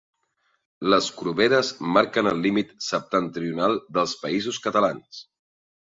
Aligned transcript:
Les 0.93 1.09
Corberes 1.19 1.69
marquen 1.99 2.31
el 2.33 2.41
límit 2.47 2.73
septentrional 2.89 3.81
dels 3.99 4.19
Països 4.27 4.63
Catalans. 4.69 5.27